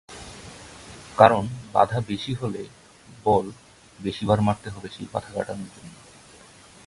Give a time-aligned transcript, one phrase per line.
[1.17, 1.43] কারণ
[1.73, 2.61] বাধা বেশি হলে
[3.25, 3.45] বল
[3.99, 5.93] বেশিবার মারতে হবে সেই বাধা কাটানোর জন্য।